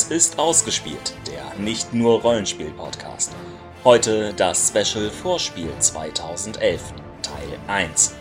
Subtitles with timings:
[0.00, 3.34] Dies ist ausgespielt, der nicht nur Rollenspiel-Podcast.
[3.84, 8.14] Heute das Special Vorspiel 2011, Teil 1.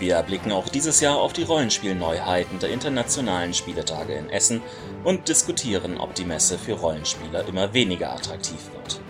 [0.00, 4.62] Wir blicken auch dieses Jahr auf die Rollenspielneuheiten der internationalen Spieletage in Essen
[5.04, 9.00] und diskutieren, ob die Messe für Rollenspieler immer weniger attraktiv wird.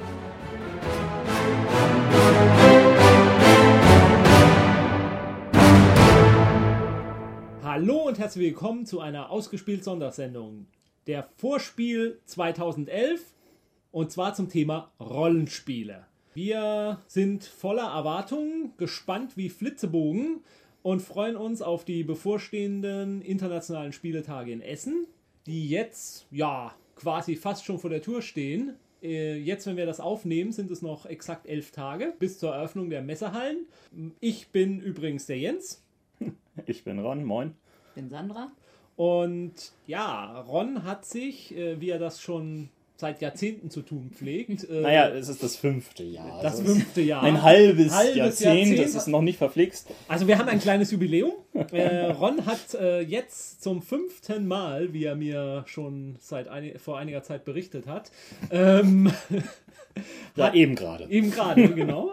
[7.62, 10.66] Hallo und herzlich willkommen zu einer ausgespielt Sondersendung.
[11.06, 13.24] Der Vorspiel 2011
[13.90, 16.06] und zwar zum Thema Rollenspiele.
[16.34, 20.40] Wir sind voller Erwartungen, gespannt wie Flitzebogen
[20.82, 25.06] und freuen uns auf die bevorstehenden internationalen Spieletage in Essen,
[25.46, 28.76] die jetzt ja quasi fast schon vor der Tour stehen.
[29.02, 32.88] Äh, Jetzt, wenn wir das aufnehmen, sind es noch exakt elf Tage bis zur Eröffnung
[32.88, 33.66] der Messehallen.
[34.20, 35.84] Ich bin übrigens der Jens.
[36.66, 37.54] Ich bin Ron, moin.
[37.96, 38.52] bin Sandra.
[39.02, 39.52] Und
[39.88, 44.80] ja, Ron hat sich, äh, wie er das schon seit Jahrzehnten zu tun pflegt, äh,
[44.80, 46.40] Naja, es ist das fünfte Jahr.
[46.40, 47.24] das Also fünfte Jahr.
[47.24, 48.78] Ein halbes, Halbes Jahrzehnt, Jahrzehnt.
[48.78, 49.88] das ist noch nicht verflixt.
[50.06, 51.32] Also wir haben ein kleines Jubiläum.
[51.72, 56.96] Äh, Ron hat äh, jetzt zum fünften Mal, wie er mir schon seit einig, vor
[56.96, 58.10] einiger Zeit berichtet hat,
[58.50, 59.10] ähm,
[60.36, 61.06] Ja, Hat- eben gerade.
[61.10, 62.12] eben gerade, genau,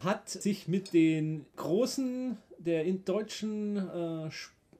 [0.00, 4.30] hat sich mit den Großen der in deutschen äh,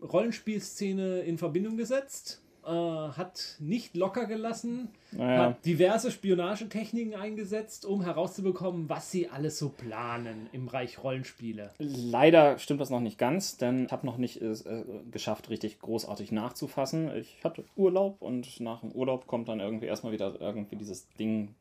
[0.04, 8.02] Rollenspielszene in Verbindung gesetzt, äh, hat nicht locker gelassen, Naja, hat diverse Spionagetechniken eingesetzt, um
[8.02, 11.70] herauszubekommen, was sie alles so planen im Bereich Rollenspiele.
[11.78, 15.78] leider stimmt das noch nicht ganz, denn ich habe noch nicht es, äh, geschafft, richtig
[15.80, 17.14] großartig nachzufassen.
[17.16, 21.54] Ich hatte Urlaub und nach dem Urlaub kommt dann irgendwie erstmal wieder irgendwie dieses Ding,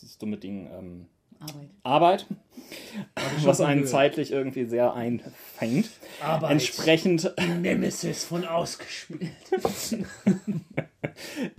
[0.00, 1.06] dieses dumme Ding, ähm,
[1.40, 1.70] Arbeit.
[1.82, 2.26] Arbeit,
[3.44, 3.90] was einen gehört.
[3.90, 5.90] zeitlich irgendwie sehr einfängt.
[6.22, 6.50] Arbeit.
[6.52, 9.30] Entsprechend Nemesis von ausgespielt.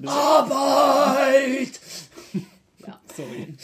[0.05, 1.79] Arbeit!
[2.85, 3.55] Ja, Sorry.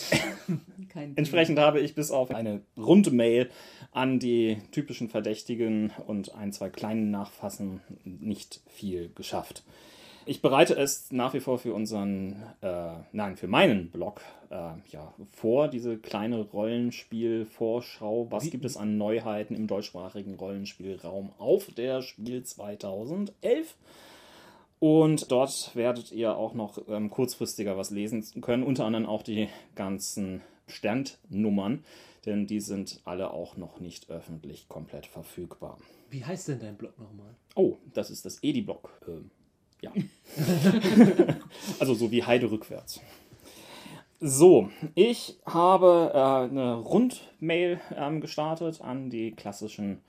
[0.90, 3.50] kein Entsprechend habe ich bis auf eine runde Mail
[3.92, 9.64] an die typischen Verdächtigen und ein, zwei kleinen Nachfassen nicht viel geschafft.
[10.28, 15.14] Ich bereite es nach wie vor für unseren, äh, nein, für meinen Blog äh, ja,
[15.32, 18.28] vor, diese kleine Rollenspiel-Vorschau.
[18.30, 23.78] Was gibt es an Neuheiten im deutschsprachigen Rollenspielraum auf der Spiel 2011?
[24.80, 29.48] Und dort werdet ihr auch noch ähm, kurzfristiger was lesen können, unter anderem auch die
[29.76, 31.86] ganzen Standnummern,
[32.26, 35.78] denn die sind alle auch noch nicht öffentlich komplett verfügbar.
[36.10, 37.34] Wie heißt denn dein Blog nochmal?
[37.56, 38.92] Oh, das ist das Edi-Blog.
[39.08, 39.32] Ähm,
[39.82, 39.92] ja.
[41.80, 43.00] also so wie Heide rückwärts.
[44.20, 46.18] So, ich habe äh,
[46.50, 50.02] eine Rundmail ähm, gestartet an die klassischen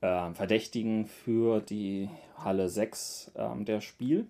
[0.00, 4.28] äh, Verdächtigen für die Halle 6 ähm, der Spiel.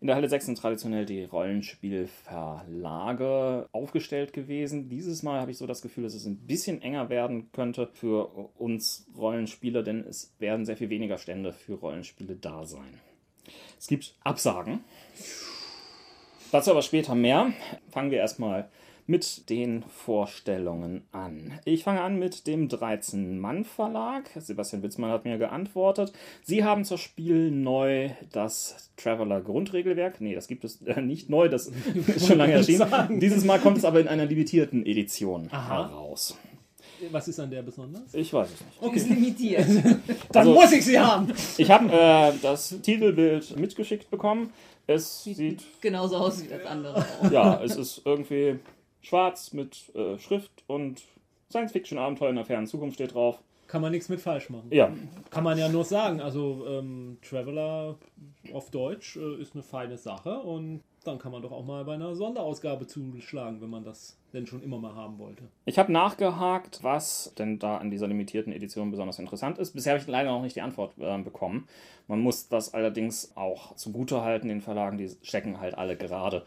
[0.00, 4.88] In der Halle 6 sind traditionell die Rollenspielverlage aufgestellt gewesen.
[4.88, 8.30] Dieses Mal habe ich so das Gefühl, dass es ein bisschen enger werden könnte für
[8.58, 13.00] uns Rollenspieler, denn es werden sehr viel weniger Stände für Rollenspiele da sein.
[13.78, 14.84] Es gibt Absagen.
[16.50, 17.52] Dazu aber später mehr.
[17.90, 18.68] Fangen wir erstmal
[19.06, 21.58] mit den Vorstellungen an.
[21.64, 24.30] Ich fange an mit dem 13-Mann-Verlag.
[24.36, 26.12] Sebastian Witzmann hat mir geantwortet.
[26.42, 30.20] Sie haben zur Spiel neu das Traveler-Grundregelwerk.
[30.20, 31.66] Nee, das gibt es äh, nicht neu, das
[32.06, 33.18] ist schon lange erschienen.
[33.18, 35.88] Dieses Mal kommt es aber in einer limitierten Edition Aha.
[35.88, 36.36] heraus.
[37.10, 38.14] Was ist an der besonders?
[38.14, 38.96] Ich weiß es nicht.
[38.96, 39.66] Ist limitiert.
[40.32, 41.32] Dann Also- muss ich sie haben!
[41.58, 44.52] Ich habe äh, das Titelbild mitgeschickt bekommen.
[44.86, 47.30] Es sieht Genauso aus wie das andere auch.
[47.30, 48.58] ja, es ist irgendwie
[49.00, 51.02] schwarz mit äh, Schrift und
[51.50, 53.38] Science-Fiction-Abenteuer in der fernen Zukunft steht drauf.
[53.68, 54.68] Kann man nichts mit falsch machen.
[54.70, 54.92] Ja,
[55.30, 56.20] Kann man ja nur sagen.
[56.20, 57.96] Also, ähm, Traveler
[58.52, 61.94] auf Deutsch äh, ist eine feine Sache und dann kann man doch auch mal bei
[61.94, 65.44] einer Sonderausgabe zuschlagen, wenn man das denn schon immer mal haben wollte.
[65.66, 69.72] ich habe nachgehakt, was denn da an dieser limitierten Edition besonders interessant ist.
[69.72, 71.68] Bisher habe ich leider noch nicht die Antwort äh, bekommen.
[72.08, 76.44] Man muss das allerdings auch zugutehalten, den Verlagen, die stecken halt alle gerade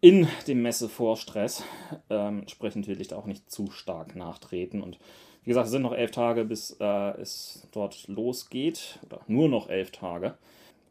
[0.00, 1.64] in dem Messevorstress.
[2.10, 4.82] Ähm, entsprechend will da auch nicht zu stark nachtreten.
[4.82, 4.98] Und
[5.44, 8.98] wie gesagt, es sind noch elf Tage, bis äh, es dort losgeht.
[9.06, 10.36] Oder nur noch elf Tage.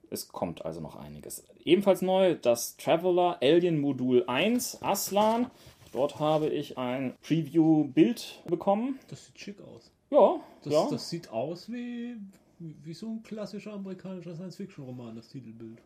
[0.10, 1.44] Es kommt also noch einiges.
[1.64, 5.50] Ebenfalls neu das Traveler Alien Modul 1 Aslan.
[5.94, 9.00] Dort habe ich ein Preview-Bild bekommen.
[9.10, 9.92] Das sieht schick aus.
[10.10, 10.88] Ja, Das, ja.
[10.90, 12.16] das sieht aus wie,
[12.60, 15.82] wie so ein klassischer amerikanischer Science-Fiction-Roman, das Titelbild.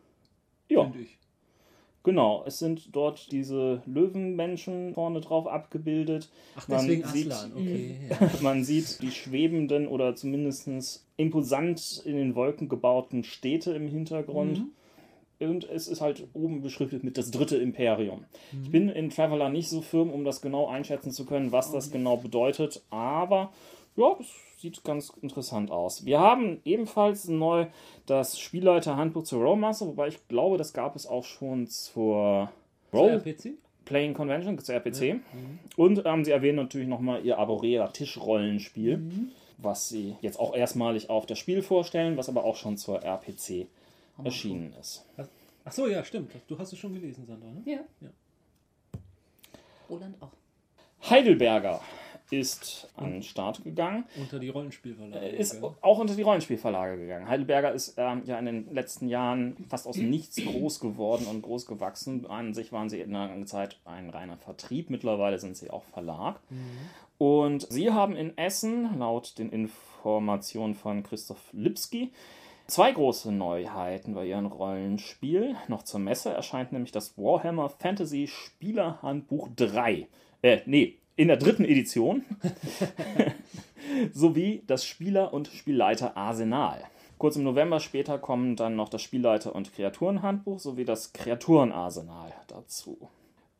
[0.68, 0.82] ja.
[0.84, 1.18] Finde ich.
[2.04, 6.30] Genau, es sind dort diese Löwenmenschen vorne drauf abgebildet.
[6.56, 7.96] Ach, Man deswegen sieht- Aslan, okay.
[8.10, 8.30] Ja.
[8.40, 14.58] Man sieht die schwebenden oder zumindest imposant in den Wolken gebauten Städte im Hintergrund.
[14.58, 14.70] Mhm.
[15.48, 18.24] und es ist halt oben beschriftet mit das dritte Imperium.
[18.62, 21.90] Ich bin in Traveler nicht so firm, um das genau einschätzen zu können, was das
[21.90, 23.52] genau bedeutet, aber
[23.96, 24.28] ja, es
[24.62, 26.06] sieht ganz interessant aus.
[26.06, 27.66] Wir haben ebenfalls neu
[28.06, 32.50] das Spielleiter-Handbuch zur Rollmaster, wobei ich glaube, das gab es auch schon zur
[32.92, 33.50] Roll PC?
[33.84, 35.20] Playing Convention, zur RPC.
[35.76, 39.02] Und ähm, sie erwähnen natürlich nochmal ihr Arborea Tischrollenspiel,
[39.58, 43.66] was sie jetzt auch erstmalig auf das Spiel vorstellen, was aber auch schon zur RPC
[44.22, 45.04] erschienen ist.
[45.64, 46.32] Ach so, ja, stimmt.
[46.46, 47.62] Du hast es schon gelesen, Sandra, ne?
[47.64, 47.80] Ja.
[48.00, 48.10] Ja.
[49.90, 50.30] Roland auch.
[51.10, 51.80] Heidelberger
[52.32, 54.04] ist an den Start gegangen.
[54.18, 55.28] Unter die Rollenspielverlage.
[55.28, 55.70] Ist gell?
[55.82, 57.28] auch unter die Rollenspielverlage gegangen.
[57.28, 61.66] Heidelberger ist ähm, ja in den letzten Jahren fast aus Nichts groß geworden und groß
[61.66, 62.26] gewachsen.
[62.26, 64.88] An sich waren sie in einer langen Zeit ein reiner Vertrieb.
[64.88, 66.40] Mittlerweile sind sie auch Verlag.
[67.18, 72.10] Und sie haben in Essen, laut den Informationen von Christoph Lipski,
[72.66, 75.54] zwei große Neuheiten bei ihrem Rollenspiel.
[75.68, 80.08] Noch zur Messe erscheint nämlich das Warhammer Fantasy Spielerhandbuch 3.
[80.40, 82.24] Äh, nee, in der dritten Edition
[84.12, 86.82] sowie das Spieler- und Spielleiter Arsenal.
[87.18, 93.08] Kurz im November später kommen dann noch das Spielleiter- und Kreaturenhandbuch sowie das Kreaturenarsenal dazu.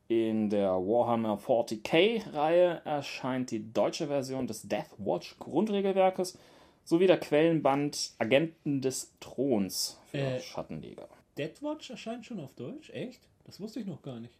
[0.09, 6.37] In der Warhammer 40k-Reihe erscheint die deutsche Version des Death Watch Grundregelwerkes
[6.85, 11.09] sowie der Quellenband Agenten des Throns für Äh, Schattenleger.
[11.39, 12.91] Deadwatch erscheint schon auf Deutsch?
[12.91, 13.21] Echt?
[13.45, 14.35] Das wusste ich noch gar nicht.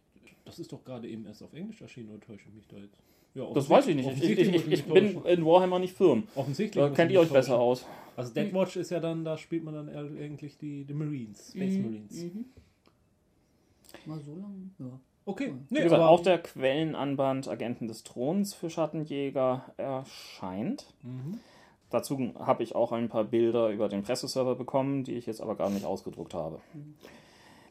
[0.45, 2.97] Das ist doch gerade eben erst auf Englisch erschienen, oder täusche ich mich da jetzt?
[3.35, 4.09] Ja, Das weiß ich nicht.
[4.09, 6.27] Ich, ich, ich, bin in Warhammer nicht firm.
[6.35, 6.81] Offensichtlich.
[6.81, 7.85] Da muss kennt ihr euch besser aus.
[8.15, 12.25] Also Deadwatch ist ja dann, da spielt man dann eigentlich die, die Marines, Space Marines.
[14.05, 14.71] Mal so lang?
[14.77, 14.99] Ja.
[15.25, 15.53] Okay.
[15.69, 20.93] Wie Nee, gesagt, aber auch der Quellenanband Agenten des Throns für Schattenjäger erscheint.
[21.01, 21.39] Mhm.
[21.89, 25.55] Dazu habe ich auch ein paar Bilder über den Presseserver bekommen, die ich jetzt aber
[25.55, 26.59] gar nicht ausgedruckt habe.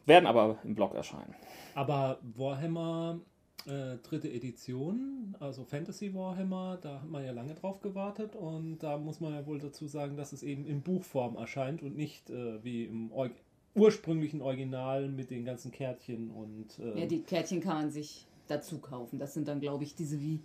[0.05, 1.35] Werden aber im Blog erscheinen.
[1.75, 3.19] Aber Warhammer
[3.67, 8.97] äh, dritte Edition, also Fantasy Warhammer, da hat man ja lange drauf gewartet und da
[8.97, 12.63] muss man ja wohl dazu sagen, dass es eben in Buchform erscheint und nicht äh,
[12.63, 13.29] wie im Or
[13.75, 18.77] ursprünglichen Original mit den ganzen Kärtchen und äh, Ja, die Kärtchen kann man sich dazu
[18.79, 19.17] kaufen.
[19.17, 20.39] Das sind dann, glaube ich, diese, wie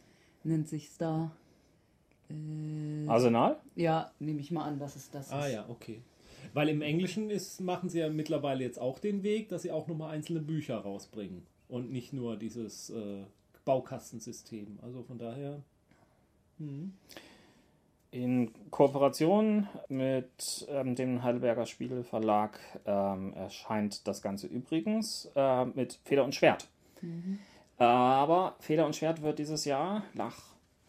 [0.45, 1.31] nennt sich's da?
[2.31, 3.59] Äh, Arsenal?
[3.75, 5.53] ja, nehme ich mal an, dass es das Ah ist.
[5.55, 6.01] ja, okay.
[6.55, 9.87] Weil im Englischen ist, machen sie ja mittlerweile jetzt auch den Weg, dass sie auch
[9.89, 13.25] nochmal einzelne Bücher rausbringen und nicht nur dieses äh,
[13.65, 14.79] Baukastensystem.
[14.83, 15.61] Also von daher.
[16.59, 16.93] Hm.
[18.11, 26.25] In Kooperation mit ähm, dem Heidelberger Spieleverlag ähm, erscheint das Ganze übrigens äh, mit Feder
[26.25, 26.69] und Schwert.
[27.77, 30.37] Aber Feder und Schwert wird dieses Jahr nach,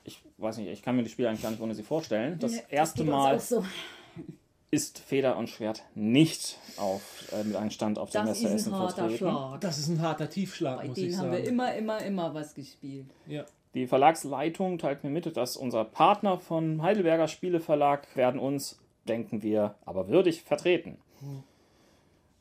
[0.05, 2.39] ich weiß nicht, ich kann mir die Spiele eigentlich gar nicht ohne sie vorstellen.
[2.39, 3.65] Das Ja, erste Mal so.
[4.71, 7.01] Ist Feder und Schwert nicht auf,
[7.33, 9.17] äh, mit einem Stand auf Das Messe ist Essen ein harter vertreten.
[9.17, 9.61] Schlag.
[9.61, 11.31] Das ist ein harter Tiefschlag, Bei muss ich denen sagen.
[11.31, 13.07] haben wir immer, immer, immer was gespielt.
[13.27, 13.45] ja.
[13.75, 19.75] Die Verlagsleitung teilt mir mit, dass unser Partner von Heidelberger Spieleverlag werden uns, denken wir,
[19.85, 20.97] aber würdig vertreten.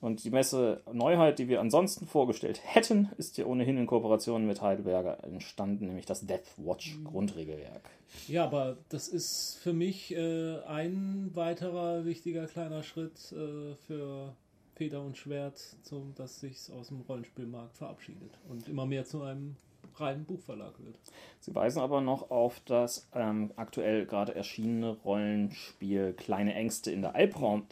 [0.01, 4.63] Und die Messe Neuheit, die wir ansonsten vorgestellt hätten, ist ja ohnehin in Kooperation mit
[4.63, 7.91] Heidelberger entstanden, nämlich das Death Watch Grundregelwerk.
[8.29, 14.37] ja, aber das ist für mich äh, ein weiterer wichtiger kleiner Schritt äh, für
[14.75, 19.57] Feder und Schwert, zum, dass sich aus dem Rollenspielmarkt verabschiedet und immer mehr zu einem
[19.97, 20.97] reinen Buchverlag wird.
[21.41, 27.17] Sie weisen aber noch auf das ähm, aktuell gerade erschienene Rollenspiel Kleine Ängste in der
[27.17, 27.67] Albtraum,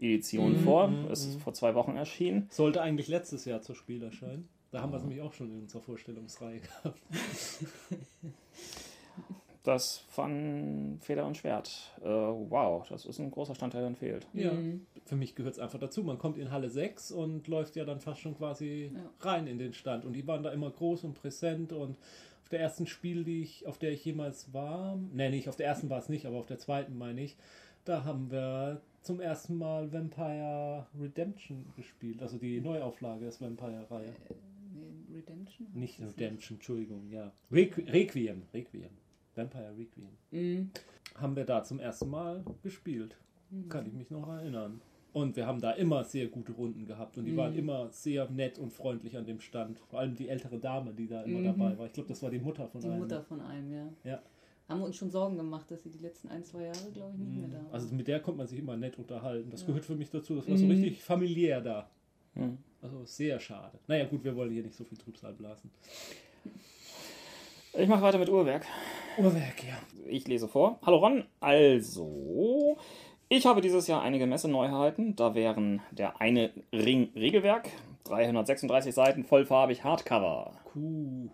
[0.00, 0.92] Albtraum-Edition vor.
[1.10, 2.46] Es ist vor zwei Wochen erschienen.
[2.50, 4.48] Sollte eigentlich letztes Jahr zur Spiel erscheinen.
[4.70, 7.00] Da haben wir es nämlich auch schon in unserer Vorstellungsreihe gehabt.
[9.62, 11.92] Das von Feder und Schwert.
[12.00, 14.26] Äh, wow, das ist ein großer Stand, der dann fehlt.
[14.32, 14.52] Ja,
[15.04, 16.02] für mich gehört es einfach dazu.
[16.02, 18.90] Man kommt in Halle 6 und läuft ja dann fast schon quasi
[19.20, 20.06] rein in den Stand.
[20.06, 21.98] Und die waren da immer groß und präsent und
[22.42, 25.66] auf der ersten Spiel, die ich, auf der ich jemals war, ne, nicht auf der
[25.66, 27.36] ersten war es nicht, aber auf der zweiten meine ich,
[27.84, 34.12] da haben wir zum ersten Mal Vampire Redemption gespielt, also die Neuauflage des Vampire-Reihe.
[34.74, 35.68] Nee, Redemption?
[35.74, 37.32] Nicht Redemption, Entschuldigung, ja.
[37.50, 38.90] Requ Requiem, Requiem.
[39.34, 40.08] Vampire Requiem.
[40.30, 40.70] Mhm.
[41.16, 43.16] Haben wir da zum ersten Mal gespielt.
[43.68, 44.80] Kann ich mich noch erinnern.
[45.12, 48.60] Und wir haben da immer sehr gute Runden gehabt und die waren immer sehr nett
[48.60, 49.80] und freundlich an dem Stand.
[49.80, 51.86] Vor allem die ältere Dame, die da immer dabei war.
[51.86, 53.00] Ich glaube, das war die Mutter von Die einem.
[53.00, 53.92] Mutter von einem, ja.
[54.04, 54.22] Ja.
[54.70, 57.18] Haben wir uns schon Sorgen gemacht, dass sie die letzten ein, zwei Jahre, glaube ich,
[57.18, 57.74] nicht mehr da war.
[57.74, 59.50] Also mit der kommt man sich immer nett unterhalten.
[59.50, 60.36] Das gehört für mich dazu.
[60.36, 61.90] Das war so richtig familiär da.
[62.80, 63.78] Also sehr schade.
[63.88, 65.70] Naja gut, wir wollen hier nicht so viel Trübsal blasen.
[67.76, 68.64] Ich mache weiter mit Uhrwerk.
[69.18, 69.78] Uhrwerk, ja.
[70.06, 70.78] Ich lese vor.
[70.82, 71.24] Hallo Ron.
[71.40, 72.76] Also,
[73.28, 75.14] Ich habe dieses Jahr einige Messeneuheiten.
[75.16, 77.68] Da wären der eine Ring Regelwerk,
[78.04, 80.54] 336 Seiten, vollfarbig Hardcover.
[80.74, 81.28] Cool.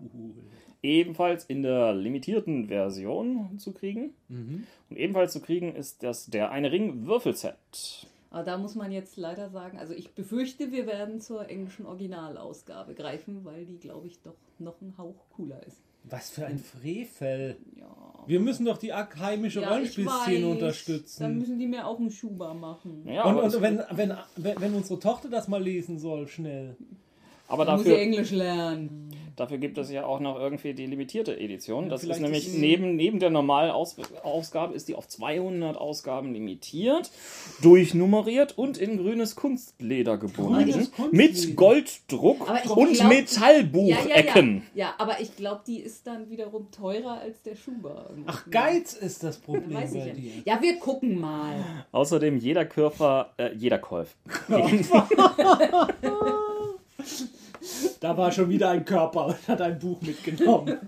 [0.83, 4.11] Ebenfalls in der limitierten Version zu kriegen.
[4.29, 8.07] Und ebenfalls zu kriegen ist das der eine Ring Würfelset.
[8.31, 12.95] Aber da muss man jetzt leider sagen, also ich befürchte, wir werden zur englischen Originalausgabe
[12.95, 15.79] greifen, weil die, glaube ich, doch noch ein Hauch cooler ist.
[16.05, 17.57] Was für ein Frevel.
[17.77, 17.87] Ja.
[18.27, 21.23] Wir müssen doch die heimische Ja, Rollenspielszene unterstützen.
[21.23, 23.03] Dann müssen die mir auch einen Schuber machen.
[23.09, 26.77] Ja, und und wenn, wenn, wenn, wenn unsere Tochter das mal lesen soll, schnell.
[27.49, 29.06] aber Da muss sie dafür, Englisch lernen.
[29.37, 31.89] Dafür gibt es ja auch noch irgendwie die limitierte Edition.
[31.89, 36.33] Das ist nämlich ist- neben, neben der normalen Aus Ausgabe ist die auf 200 Ausgaben
[36.33, 37.11] limitiert,
[37.63, 40.55] durchnummeriert und in grünes Kunstleder gebunden.
[40.71, 41.13] Grünes Kunstleder.
[41.13, 44.63] Mit Golddruck Aber ich und glaub- Metallbuchecken.
[44.75, 48.11] Ja, aber ich glaube, die ist dann wiederum teurer als der Schuber.
[48.27, 50.05] Ach, Geiz ist das Problem bei ja.
[50.07, 50.15] dir.
[50.45, 51.65] Ja, wir gucken mal.
[51.93, 54.17] Außerdem jeder Körper, äh, jeder Käuf.
[58.01, 60.79] Da war schon wieder ein Körper und hat ein Buch mitgenommen.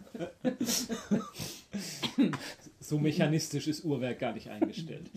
[2.80, 5.10] so mechanistisch ist Uhrwerk gar nicht eingestellt.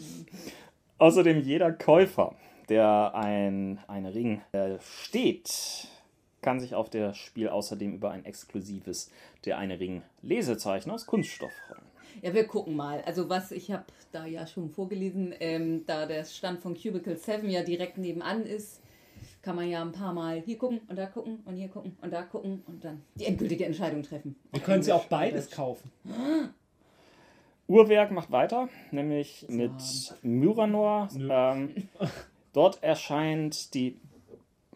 [0.98, 2.36] Außerdem jeder Käufer,
[2.70, 5.88] der ein, ein Ring äh, steht,
[6.41, 9.12] kann sich auf das Spiel außerdem über ein exklusives
[9.46, 11.82] Der eine Ring Lesezeichen aus Kunststoff freuen.
[12.22, 13.01] Ja, wir gucken mal.
[13.06, 17.50] Also was, ich habe da ja schon vorgelesen, ähm, da der Stand von Cubicle 7
[17.50, 18.80] ja direkt nebenan ist,
[19.41, 22.13] kann man ja ein paar Mal hier gucken und da gucken und hier gucken und
[22.13, 24.36] da gucken und dann die endgültige Entscheidung treffen.
[24.51, 25.91] Wir können sie auch beides kaufen.
[27.67, 29.71] Uhrwerk macht weiter, nämlich mit
[30.24, 31.07] Myranor.
[31.17, 31.69] Ähm,
[32.53, 33.98] dort erscheint die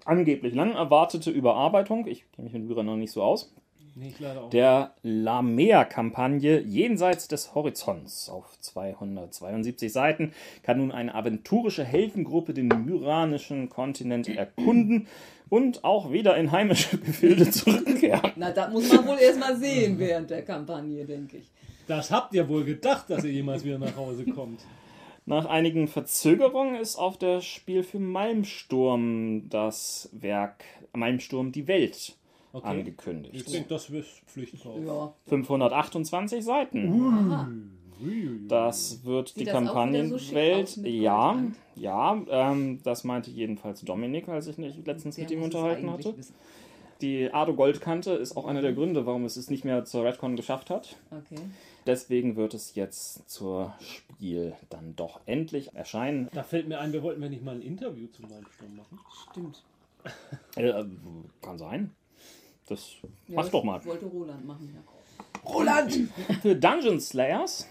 [0.06, 2.08] angeblich lang erwartete Überarbeitung.
[2.08, 3.54] Ich kenne mich mit Myranor nicht so aus.
[3.98, 4.14] Nee,
[4.52, 8.28] der Lamea-Kampagne Jenseits des Horizonts.
[8.30, 10.34] Auf 272 Seiten
[10.64, 15.08] kann nun eine aventurische Heldengruppe den myranischen Kontinent erkunden
[15.48, 18.34] und auch wieder in heimische Gefilde zurückkehren.
[18.36, 21.50] Na, da muss man wohl erstmal sehen während der Kampagne, denke ich.
[21.88, 24.60] Das habt ihr wohl gedacht, dass ihr jemals wieder nach Hause kommt.
[25.26, 32.18] Nach einigen Verzögerungen ist auf das Spiel für Malmsturm das Werk Malmsturm die Welt
[32.56, 32.68] Okay.
[32.68, 33.36] angekündigt.
[33.36, 34.80] Ich denke, das wird Pflichtkauf.
[34.86, 35.14] Ja.
[35.28, 37.72] 528 Seiten.
[38.48, 40.70] Das wird Sieht die Kampagnenwelt.
[40.70, 41.44] so ja,
[41.76, 46.18] ja, ähm, das meinte jedenfalls Dominik, als ich mich letztens mit ihm unterhalten hatte.
[46.18, 46.34] wissen.
[47.02, 50.38] Die Ado Goldkante ist auch einer der Gründe, warum es es nicht mehr zur Redcon
[50.38, 50.96] geschafft hat.
[51.12, 51.42] Okay.
[51.86, 56.30] Deswegen wird es jetzt zur Spiel dann doch endlich erscheinen.
[56.34, 59.00] Da fällt mir ein, wir wollten wir nicht mal ein Interview zum Malmsturm machen.
[59.30, 59.62] Stimmt.
[60.56, 60.86] Äh,
[61.42, 61.92] kann sein.
[62.68, 62.96] Das
[63.28, 63.84] Ja, mach doch mal.
[63.86, 65.50] Wollte Roland machen, ja.
[65.50, 66.10] Roland!
[66.42, 67.68] Für Dungeon Slayers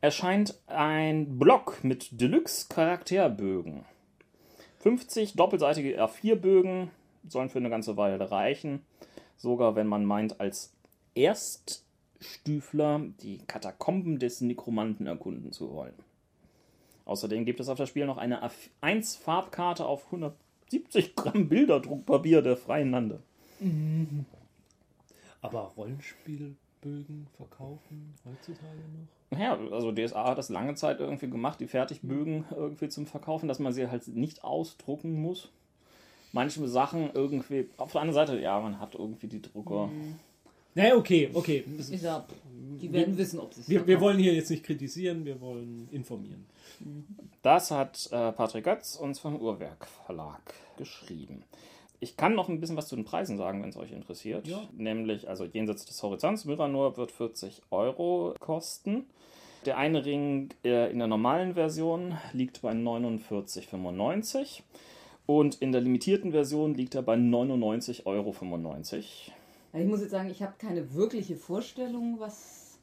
[0.00, 3.84] erscheint ein Block mit Deluxe-Charakterbögen.
[4.80, 6.90] 50 doppelseitige R4-Bögen
[7.28, 8.84] sollen für eine ganze Weile reichen.
[9.36, 10.72] Sogar wenn man meint, als
[11.14, 15.94] Erststüfler die Katakomben des Nekromanten erkunden zu wollen.
[17.04, 22.90] Außerdem gibt es auf das Spiel noch eine A1-Farbkarte auf 170 Gramm Bilderdruckpapier der Freien
[22.90, 23.22] Lande.
[25.40, 29.38] Aber Rollenspielbögen verkaufen heutzutage noch?
[29.38, 33.58] Ja, also DSA hat das lange Zeit irgendwie gemacht, die Fertigbögen irgendwie zum Verkaufen, dass
[33.58, 35.50] man sie halt nicht ausdrucken muss.
[36.32, 39.90] Manche Sachen irgendwie, auf der anderen Seite, ja, man hat irgendwie die Drucker.
[40.74, 41.64] Naja, okay, okay.
[41.90, 42.24] Ich sag,
[42.80, 45.88] die werden wissen, ob sie es Wir, wir wollen hier jetzt nicht kritisieren, wir wollen
[45.92, 46.46] informieren.
[47.42, 51.44] Das hat äh, Patrick Götz uns vom Uhrwerk Verlag geschrieben.
[52.02, 54.48] Ich kann noch ein bisschen was zu den Preisen sagen, wenn es euch interessiert.
[54.48, 54.58] Ja.
[54.76, 59.06] Nämlich, also jenseits des Horizonts, Myranor wird 40 Euro kosten.
[59.66, 64.62] Der eine Ring äh, in der normalen Version liegt bei 49,95
[65.26, 68.34] und in der limitierten Version liegt er bei 99,95 Euro.
[69.74, 72.80] Ich muss jetzt sagen, ich habe keine wirkliche Vorstellung, was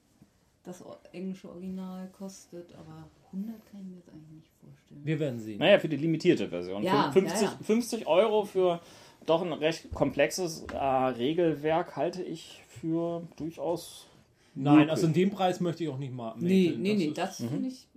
[0.64, 5.02] das englische Original kostet, aber 100 kann ich mir jetzt eigentlich nicht vorstellen.
[5.04, 5.60] Wir werden sehen.
[5.60, 6.84] Naja, für die limitierte Version.
[6.84, 7.58] Ja, 50, ja, ja.
[7.64, 8.80] 50 Euro für
[9.26, 14.08] doch ein recht komplexes äh, Regelwerk halte ich für durchaus.
[14.56, 14.92] Nein, möglich.
[14.92, 16.34] also in dem Preis möchte ich auch nicht mal.
[16.38, 17.88] Nee, nee, nee, ist- das finde ich.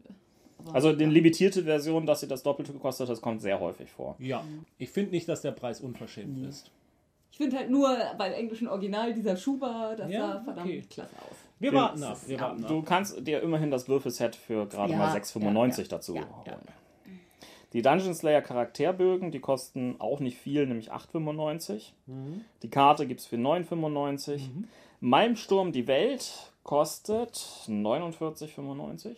[0.59, 3.91] aber- Also die limitierte Version, dass sie das Doppelte gekostet hat, das kommt sehr häufig
[3.91, 4.15] vor.
[4.19, 4.45] Ja,
[4.79, 6.71] ich finde nicht, dass der Preis unverschämt ist.
[7.33, 10.85] Ich finde halt nur beim englischen Original dieser Schuber, das Ja, sah verdammt okay.
[10.91, 11.37] klasse aus.
[11.63, 12.19] Wir warten ab.
[12.27, 12.69] Wir warten ab.
[12.71, 15.89] Du kannst dir immerhin das Würfelset für gerade Ja, mal 6,95 ja, ja.
[15.89, 16.61] dazu Ja, holen.
[17.73, 21.93] Die Dungeon Slayer Charakterbögen, die kosten auch nicht viel, nämlich 8,95.
[22.07, 22.43] Mhm.
[22.63, 24.43] Die Karte gibt es für 9,95.
[25.01, 27.35] Malmsturm die Welt kostet
[27.69, 29.17] 49,95.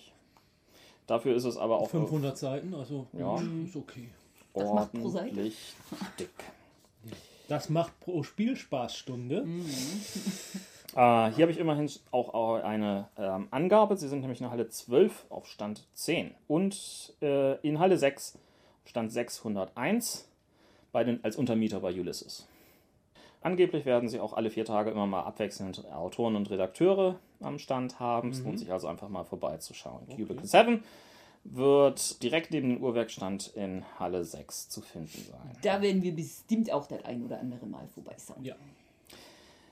[1.07, 3.37] Dafür ist es aber auch 500 Seiten, also Ja.
[3.37, 4.09] mm, ist okay.
[4.55, 5.35] Das macht pro Seite?
[6.19, 6.31] dick.
[7.49, 9.45] Das macht pro Spielspaßstunde.
[10.95, 13.97] Äh, hier habe ich immerhin auch eine ähm, Angabe.
[13.97, 18.39] Sie sind nämlich in Halle 12 auf Stand 10 und äh, in Halle 6
[18.85, 20.29] Stand 601
[20.93, 22.47] bei den, als Untermieter bei Ulysses.
[23.43, 28.01] Angeblich werden sie auch alle vier Tage immer mal abwechselnd Autoren und Redakteure am Stand
[28.01, 28.31] haben.
[28.31, 30.07] Es lohnt sich also einfach mal vorbeizuschauen.
[30.07, 30.83] Cubicle 7
[31.45, 35.59] wird direkt neben dem Uhrwerkstand in Halle 6 zu finden sein.
[35.61, 38.43] Da werden wir bestimmt auch das ein oder andere Mal vorbeischauen.
[38.43, 38.55] Ja.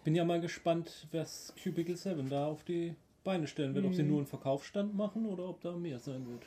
[0.05, 2.95] Bin ja mal gespannt, was Cubicle 7 da auf die
[3.25, 3.87] Beine stellen wird.
[3.87, 6.43] Ob sie nur einen Verkaufsstand machen oder ob da mehr sein wird.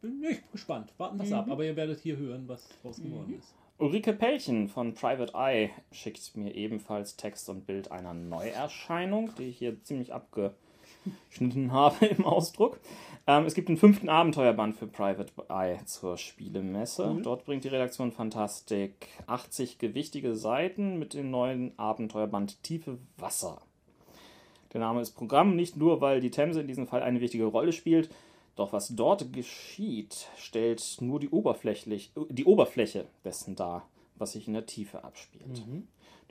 [0.00, 0.92] Bin echt gespannt.
[0.98, 1.48] Warten das ab.
[1.50, 3.54] Aber ihr werdet hier hören, was draus geworden ist.
[3.78, 9.58] Ulrike Pellchen von Private Eye schickt mir ebenfalls Text und Bild einer Neuerscheinung, die ich
[9.58, 12.78] hier ziemlich abgeschnitten habe im Ausdruck.
[13.26, 17.18] Ähm, es gibt einen fünften Abenteuerband für Private Eye zur Spielemesse.
[17.22, 23.62] Dort bringt die Redaktion Fantastik 80 gewichtige Seiten mit dem neuen Abenteuerband Tiefe Wasser.
[24.74, 27.72] Der Name ist Programm, nicht nur, weil die Themse in diesem Fall eine wichtige Rolle
[27.72, 28.10] spielt,
[28.56, 34.54] doch was dort geschieht, stellt nur die, oberflächlich, die Oberfläche dessen dar, was sich in
[34.54, 35.62] der Tiefe abspielt.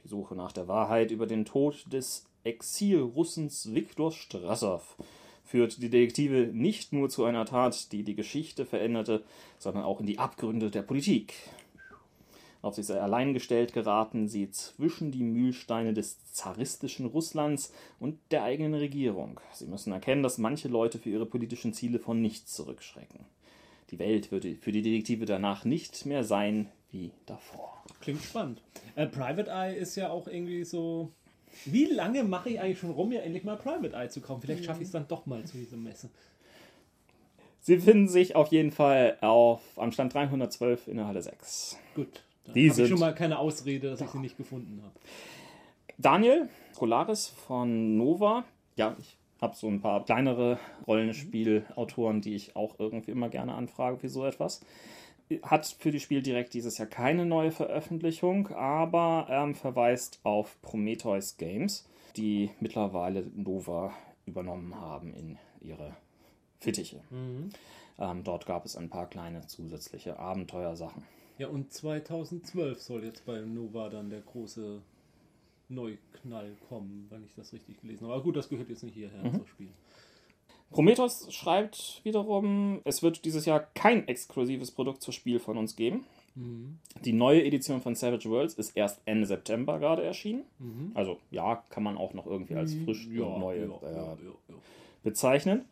[0.03, 4.95] Die Suche nach der Wahrheit über den Tod des Exilrussens Viktor Strassow
[5.43, 9.23] führt die Detektive nicht nur zu einer Tat, die die Geschichte veränderte,
[9.59, 11.33] sondern auch in die Abgründe der Politik.
[12.63, 18.73] Auf sich allein gestellt geraten sie zwischen die Mühlsteine des zaristischen Russlands und der eigenen
[18.73, 19.41] Regierung.
[19.51, 23.25] Sie müssen erkennen, dass manche Leute für ihre politischen Ziele von nichts zurückschrecken.
[23.91, 27.83] Die Welt würde für die Detektive danach nicht mehr sein wie davor.
[28.00, 28.62] Klingt spannend.
[28.95, 31.12] Äh, Private Eye ist ja auch irgendwie so.
[31.65, 34.42] Wie lange mache ich eigentlich schon rum, mir endlich mal Private Eye zu kaufen?
[34.42, 36.09] Vielleicht schaffe ich es dann doch mal zu dieser Messe.
[37.61, 41.77] Sie finden sich auf jeden Fall auf, am Stand 312 in der Halle 6.
[41.96, 42.24] Gut.
[42.46, 44.94] Dann habe ich schon mal keine Ausrede, dass ich sie nicht gefunden habe.
[45.98, 48.44] Daniel Skolaris von Nova.
[48.75, 53.98] Ja, ich habe so ein paar kleinere Rollenspielautoren, die ich auch irgendwie immer gerne anfrage
[53.98, 54.61] für so etwas.
[55.41, 61.37] Hat für die Spiel direkt dieses Jahr keine neue Veröffentlichung, aber ähm, verweist auf Prometheus
[61.37, 63.93] Games, die mittlerweile Nova
[64.25, 65.96] übernommen haben in ihre
[66.59, 67.01] Fittiche.
[68.00, 71.03] Ähm, dort gab es ein paar kleine zusätzliche Abenteuersachen.
[71.37, 74.81] Ja, und 2012 soll jetzt bei Nova dann der große
[75.69, 78.13] Neuknall kommen, wenn ich das richtig gelesen habe.
[78.15, 79.37] Aber gut, das gehört jetzt nicht hierher Mhm.
[79.37, 79.69] zum Spiel.
[80.74, 86.05] Prometheus schreibt wiederum, es wird dieses Jahr kein exklusives Produkt zur Spiel von uns geben.
[87.05, 90.44] Die neue Edition von Savage Worlds ist erst Ende September gerade erschienen.
[90.96, 94.18] Also ja, kann man auch noch irgendwie als frisch und neu äh, ja.
[95.03, 95.66] bezeichnen.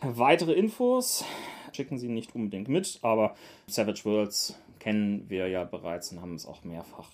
[0.00, 1.24] Weitere Infos
[1.72, 6.46] schicken sie nicht unbedingt mit, aber Savage Worlds kennen wir ja bereits und haben es
[6.46, 7.10] auch mehrfach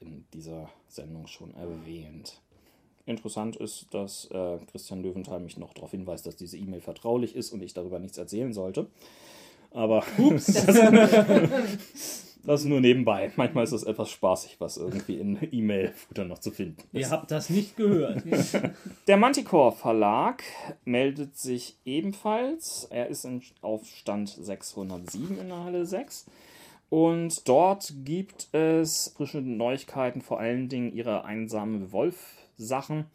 [0.00, 2.40] in dieser Sendung schon erwähnt.
[3.06, 7.52] Interessant ist, dass äh, Christian Löwenthal mich noch darauf hinweist, dass diese E-Mail vertraulich ist
[7.52, 8.86] und ich darüber nichts erzählen sollte.
[9.72, 10.04] Aber
[12.44, 13.32] das nur nebenbei.
[13.36, 17.00] Manchmal ist es etwas spaßig, was irgendwie in E-Mail-Futter noch zu finden ist.
[17.00, 18.22] Ihr habt das nicht gehört.
[19.06, 20.42] Der Manticore Verlag
[20.84, 22.86] meldet sich ebenfalls.
[22.90, 26.26] Er ist in, auf Stand 607 in der Halle 6.
[26.88, 31.90] Und dort gibt es frische Neuigkeiten, vor allen Dingen ihre einsame
[32.58, 33.06] Wolf-Sachen.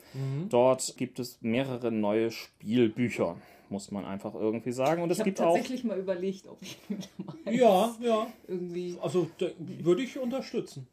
[0.50, 3.36] Dort gibt es mehrere neue Spielbücher,
[3.70, 5.02] muss man einfach irgendwie sagen.
[5.02, 5.54] Und es Ich habe gibt auch.
[5.56, 6.78] tatsächlich mal überlegt, ob ich
[7.18, 8.28] mal ja, ja.
[8.48, 8.98] irgendwie.
[9.02, 10.88] Also würde ich unterstützen.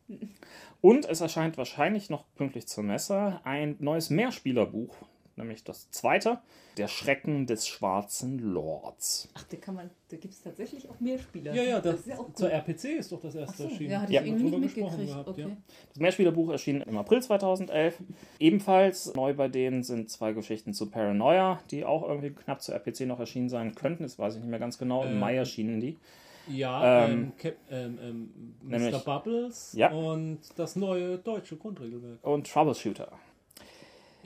[0.80, 4.94] Und es erscheint wahrscheinlich noch pünktlich zur Messe ein neues Mehrspielerbuch,
[5.36, 6.38] nämlich das zweite,
[6.76, 9.28] Der Schrecken des Schwarzen Lords.
[9.34, 11.54] Ach, da kann man, da gibt es tatsächlich auch mehr Spieler.
[11.54, 12.50] Ja, ja, das, ist ja auch zur.
[12.50, 13.90] RPC ist doch das erste Ach so, erschienen.
[13.92, 14.20] ja, hatte Ja.
[14.22, 15.26] ich irgendwie Drüber nicht gesprochen mitgekriegt.
[15.26, 15.40] gehabt, okay.
[15.50, 15.56] ja.
[15.90, 17.98] Das Mehrspielerbuch erschien im April 2011.
[18.38, 23.00] Ebenfalls neu bei denen sind zwei Geschichten zu Paranoia, die auch irgendwie knapp zur RPC
[23.06, 24.02] noch erschienen sein könnten.
[24.02, 25.02] Das weiß ich nicht mehr ganz genau.
[25.04, 25.96] Im Äh, Mai erschienen die.
[26.48, 28.78] Ja, Ähm, ähm, ähm, ähm, Mr.
[28.78, 29.90] nämlich- Bubbles Ja.
[29.90, 32.18] und das neue deutsche Grundregelwerk.
[32.24, 33.10] Und Troubleshooter.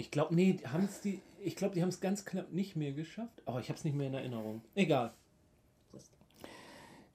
[0.01, 3.43] Ich glaube, nee, haben's die, ich glaube, die haben es ganz knapp nicht mehr geschafft.
[3.45, 4.63] Aber ich habe es nicht mehr in Erinnerung.
[4.75, 5.13] Egal.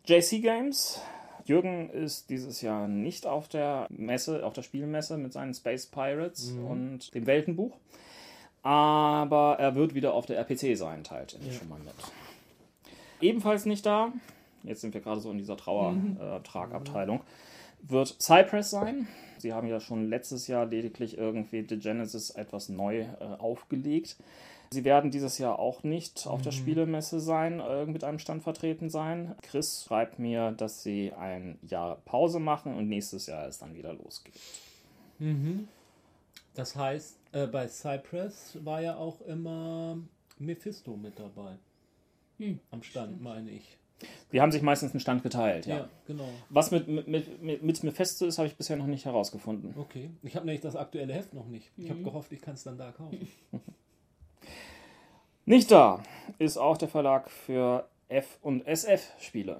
[0.06, 1.02] JC Games.
[1.45, 6.52] Jürgen ist dieses Jahr nicht auf der Messe, auf der Spielmesse mit seinen Space Pirates
[6.52, 7.76] und dem Weltenbuch.
[8.62, 11.93] Aber er wird wieder auf der RPC sein, teilt er schon mal mit.
[13.19, 14.12] Ebenfalls nicht da,
[14.63, 17.21] jetzt sind wir gerade so in dieser Trauertragabteilung,
[17.82, 19.08] wird Cypress sein.
[19.45, 24.15] Sie haben ja schon letztes Jahr lediglich irgendwie The Genesis etwas neu äh, aufgelegt.
[24.71, 28.89] Sie werden dieses Jahr auch nicht auf der Spielemesse sein, äh, mit einem Stand vertreten
[28.89, 29.36] sein.
[29.43, 33.93] Chris schreibt mir, dass sie ein Jahr Pause machen und nächstes Jahr es dann wieder
[33.93, 34.34] losgeht.
[36.55, 39.99] Das heißt, äh, bei Cypress war ja auch immer
[40.39, 41.51] Mephisto mit dabei.
[42.71, 43.77] Am Stand, meine ich.
[44.31, 45.77] Die haben sich meistens einen Stand geteilt, ja.
[45.77, 46.27] Ja, genau.
[46.49, 49.73] Was mit, mit, mit, mit Mephisto ist, habe ich bisher noch nicht herausgefunden.
[49.77, 50.10] Okay.
[50.23, 51.71] Ich habe nämlich das aktuelle Heft noch nicht.
[51.77, 53.27] Ich habe gehofft, ich kann es dann da kaufen.
[55.47, 56.01] Nicht da
[56.39, 59.60] ist auch der Verlag für F- und SF-Spiele.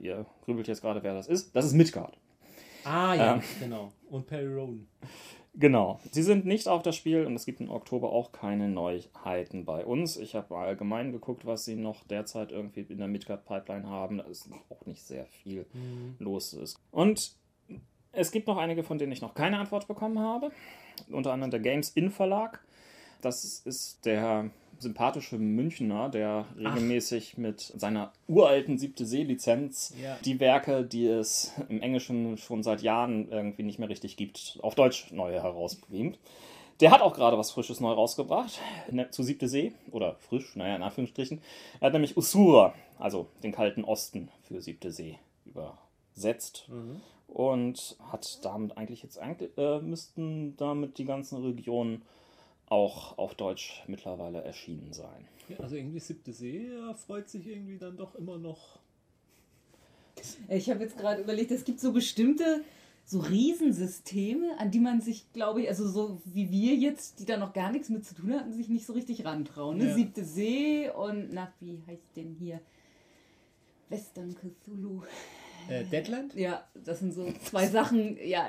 [0.00, 1.54] Ihr grübelt jetzt gerade, wer das ist.
[1.54, 2.18] Das ist Midgard.
[2.82, 3.42] Ah ja, Ähm.
[3.60, 3.92] genau.
[4.10, 4.88] Und Perry Roden.
[5.56, 6.00] Genau.
[6.10, 9.84] Sie sind nicht auf das Spiel und es gibt im Oktober auch keine Neuheiten bei
[9.84, 10.16] uns.
[10.16, 14.18] Ich habe mal allgemein geguckt, was sie noch derzeit irgendwie in der Midgard-Pipeline haben.
[14.18, 15.66] Da ist auch nicht sehr viel
[16.18, 16.80] los ist.
[16.90, 17.36] Und
[18.10, 20.50] es gibt noch einige, von denen ich noch keine Antwort bekommen habe.
[21.08, 22.60] Unter anderem der Games In Verlag.
[23.20, 24.50] Das ist der
[24.84, 30.16] sympathische Münchner, der regelmäßig mit seiner uralten siebte See-Lizenz Ja.
[30.24, 34.76] die Werke, die es im Englischen schon seit Jahren irgendwie nicht mehr richtig gibt, auf
[34.76, 36.18] Deutsch neue herausbringt.
[36.80, 40.76] Der hat auch gerade was Frisches neu rausgebracht, ne, zu siebte See, oder frisch, naja,
[40.76, 41.40] in Anführungsstrichen.
[41.80, 46.68] Er hat nämlich Usura, also den kalten Osten für siebte See, übersetzt.
[47.28, 52.02] Und hat damit eigentlich jetzt, eigentlich, äh, müssten damit die ganzen Regionen
[52.74, 55.28] auch auf Deutsch mittlerweile erschienen sein.
[55.48, 58.80] Ja, also irgendwie siebte See ja, freut sich irgendwie dann doch immer noch.
[60.48, 62.64] Ich habe jetzt gerade überlegt, es gibt so bestimmte
[63.06, 67.36] so Riesensysteme, an die man sich, glaube ich, also so wie wir jetzt, die da
[67.36, 69.76] noch gar nichts mit zu tun hatten, sich nicht so richtig rantrauen.
[69.76, 69.88] Ne?
[69.88, 69.94] Ja.
[69.94, 72.60] Siebte See und, na, wie heißt denn hier?
[73.90, 75.02] Western Cthulhu.
[75.68, 76.34] Äh, Deadland?
[76.34, 78.48] Ja, das sind so zwei Sachen, ja.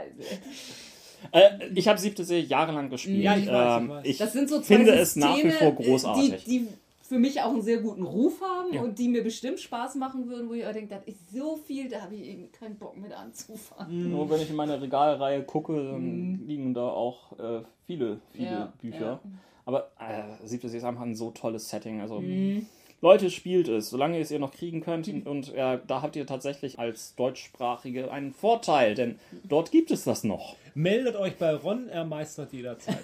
[1.32, 3.24] Äh, ich habe siebte See jahrelang gespielt.
[3.24, 4.06] Ja, ich weiß, ich Ähm, weiß.
[4.08, 6.44] ich Das sind so zwei finde Systeme, es nach wie vor äh, großartig.
[6.46, 6.68] Die, die
[7.02, 8.82] für mich auch einen sehr guten Ruf haben Ja.
[8.82, 11.88] und die mir bestimmt Spaß machen würden, wo ich auch denke, das ist so viel,
[11.88, 14.10] da habe ich irgendwie keinen Bock mit anzufangen.
[14.12, 18.74] Nur wenn ich in meine Regalreihe gucke, dann liegen da auch äh, viele, viele Ja,
[18.82, 19.00] Bücher.
[19.00, 19.20] ja.
[19.66, 22.02] Aber äh, siebte See ist einfach ein so tolles Setting.
[22.02, 22.66] Also Mhm.
[23.02, 25.08] Leute, spielt es, solange ihr es ihr noch kriegen könnt.
[25.28, 30.24] Und äh, da habt ihr tatsächlich als Deutschsprachige einen Vorteil, denn dort gibt es das
[30.24, 30.56] noch.
[30.78, 33.04] Meldet euch bei Ron, er meistert jederzeit.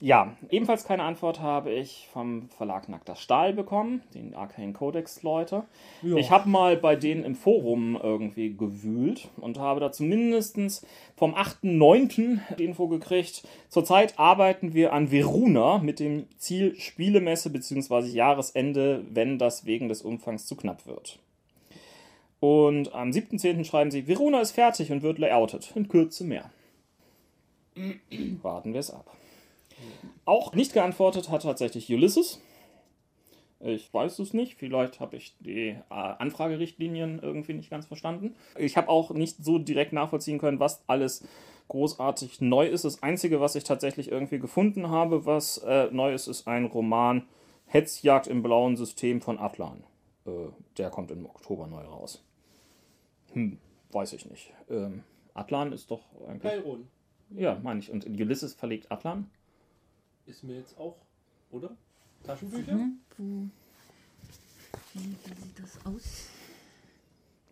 [0.00, 5.62] Ja, ebenfalls keine Antwort habe ich vom Verlag Nackter Stahl bekommen, den Arcane Codex Leute.
[6.02, 6.16] Ja.
[6.16, 10.84] Ich habe mal bei denen im Forum irgendwie gewühlt und habe da zumindest
[11.14, 12.40] vom 8.9.
[12.58, 13.46] die Info gekriegt.
[13.68, 18.08] Zurzeit arbeiten wir an Veruna mit dem Ziel Spielemesse bzw.
[18.08, 21.20] Jahresende, wenn das wegen des Umfangs zu knapp wird.
[22.40, 23.64] Und am 7.10.
[23.64, 25.72] schreiben sie, Veruna ist fertig und wird layoutet.
[25.74, 26.50] In Kürze mehr.
[28.42, 29.16] Warten wir es ab.
[30.24, 32.40] Auch nicht geantwortet hat tatsächlich Ulysses.
[33.60, 34.54] Ich weiß es nicht.
[34.54, 38.34] Vielleicht habe ich die äh, Anfragerichtlinien irgendwie nicht ganz verstanden.
[38.56, 41.26] Ich habe auch nicht so direkt nachvollziehen können, was alles
[41.68, 42.84] großartig neu ist.
[42.84, 47.26] Das Einzige, was ich tatsächlich irgendwie gefunden habe, was äh, neu ist, ist ein Roman
[47.66, 49.82] Hetzjagd im blauen System von Atlan.
[50.26, 50.30] Äh,
[50.76, 52.24] der kommt im Oktober neu raus.
[53.32, 53.58] Hm,
[53.90, 54.52] weiß ich nicht.
[54.68, 55.02] Ähm,
[55.34, 56.42] Atlan ist doch eigentlich.
[56.42, 56.88] Peyron
[57.30, 57.90] Ja, meine ich.
[57.90, 59.30] Und Ulysses verlegt Atlan.
[60.26, 60.96] ist mir jetzt auch,
[61.50, 61.76] oder?
[62.24, 62.74] Taschenbücher?
[63.18, 63.50] Mhm.
[64.94, 66.28] Wie sieht das aus?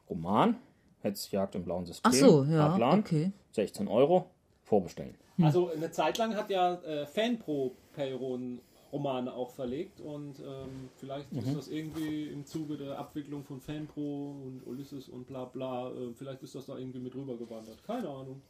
[0.08, 0.56] Roman.
[1.02, 2.10] Hetzjagd im blauen System.
[2.10, 3.00] Ach so, ja, Atlan.
[3.00, 3.32] okay.
[3.52, 4.30] 16 Euro.
[4.64, 5.14] Vorbestellen.
[5.40, 8.60] Also eine Zeit lang hat ja äh, Fanpro Peyron
[8.92, 11.38] Romane auch verlegt und ähm, vielleicht Mhm.
[11.40, 16.12] ist das irgendwie im Zuge der Abwicklung von Fanpro und Ulysses und bla bla, äh,
[16.14, 17.82] vielleicht ist das da irgendwie mit rübergewandert.
[17.84, 18.40] Keine Ahnung.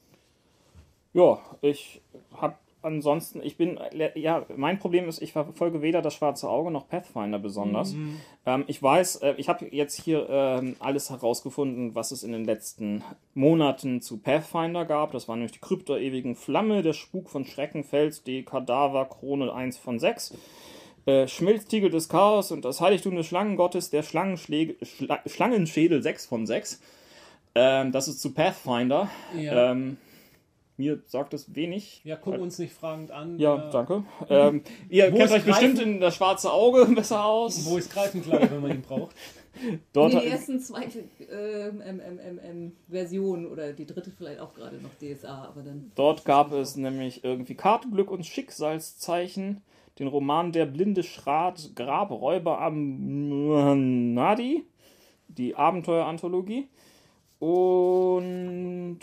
[1.14, 2.00] Ja, ich
[2.34, 6.70] habe ansonsten, ich bin, äh, ja, mein Problem ist, ich verfolge weder das schwarze Auge
[6.70, 7.94] noch Pathfinder besonders.
[8.46, 12.44] Ähm, ich weiß, äh, ich habe jetzt hier ähm, alles herausgefunden, was es in den
[12.44, 13.02] letzten
[13.34, 15.12] Monaten zu Pathfinder gab.
[15.12, 19.76] Das war nämlich die Krypta ewigen Flamme, der Spuk von Schreckenfels, die Kadaver Krone 1
[19.76, 20.34] von 6.
[21.06, 26.46] Äh, Schmelztiegel des Chaos und das Heiligtum des Schlangengottes, der Schlangenschläge, Schla Schlangenschädel 6 von
[26.46, 26.80] 6.
[27.54, 29.08] Ähm, das ist zu Pathfinder.
[29.36, 29.98] Ja, Ähm,
[30.76, 32.00] mir sagt es wenig.
[32.04, 33.38] ja guck uns nicht fragend an.
[33.38, 34.04] Ja, äh, danke.
[34.28, 35.94] Ähm, ihr kennt euch bestimmt Greifen?
[35.94, 37.64] in das schwarze Auge besser aus.
[37.64, 39.14] Wo ist Greifenklau, wenn man ihn braucht?
[39.92, 44.76] Dort, In den ersten zwei ähm, ähm, ähm, Versionen oder die dritte vielleicht auch gerade
[44.76, 45.92] noch DSA, aber dann.
[45.94, 49.62] dort gab es nämlich irgendwie Kartenglück und Schicksalszeichen,
[49.98, 54.64] den Roman Der blinde Schrat, Grabräuber am Nadi,
[55.28, 56.68] die Abenteueranthologie
[57.38, 59.00] und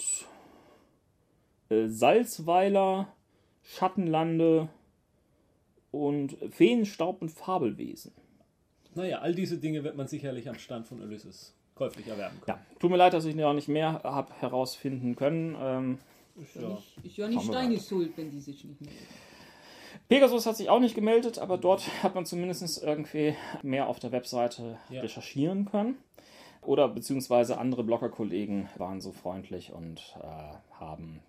[1.69, 3.07] äh, Salzweiler,
[3.63, 4.69] Schattenlande
[5.91, 8.11] und Feenstaub und Fabelwesen.
[8.95, 12.57] Naja, all diese Dinge wird man sicherlich am Stand von Ulysses käuflich erwerben können.
[12.59, 15.55] Ja, tut mir leid, dass ich noch nicht mehr habe herausfinden können.
[15.59, 15.97] Ähm,
[16.55, 16.61] Ja.
[16.61, 16.77] ja.
[17.03, 18.97] Ich, ist ja nicht Steini schuld, wenn die sich nicht melden.
[20.09, 24.11] Pegasus hat sich auch nicht gemeldet, aber dort hat man zumindest irgendwie mehr auf der
[24.11, 25.01] Webseite Ja.
[25.01, 25.97] recherchieren können.
[26.61, 31.19] Oder beziehungsweise andere Bloggerkollegen waren so freundlich und äh, haben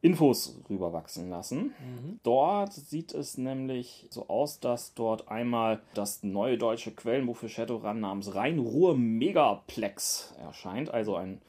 [0.00, 1.74] Infos rüberwachsen lassen.
[2.22, 8.00] Dort sieht es nämlich so aus, dass dort einmal das neue deutsche Quellenbuch für Shadowrun
[8.00, 11.40] namens Rhein-Ruhr Megaplex erscheint, also ein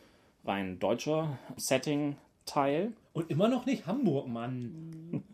[0.45, 2.93] rein deutscher Setting-Teil.
[3.13, 5.23] Und immer noch nicht Hamburg, Mann.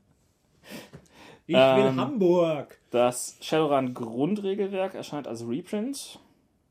[1.48, 2.80] Ich Ähm, will Hamburg.
[2.90, 6.20] Das Shadowrun Grundregelwerk erscheint als Reprint.